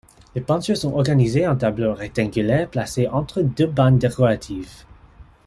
[0.33, 4.83] Les peintures sont organisées en tableaux rectangulaires placés entre deux bandes décoratives.